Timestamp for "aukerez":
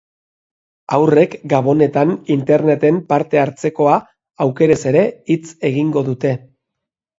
4.49-4.81